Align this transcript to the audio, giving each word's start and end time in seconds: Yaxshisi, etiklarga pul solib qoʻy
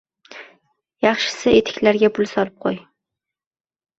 Yaxshisi, 1.05 1.51
etiklarga 1.57 2.09
pul 2.15 2.29
solib 2.31 2.57
qoʻy 2.65 2.79